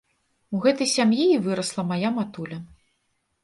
У 0.55 0.61
гэтай 0.63 0.89
сям'і 0.93 1.29
і 1.35 1.37
вырасла 1.49 1.87
мая 1.95 2.15
матуля. 2.19 2.57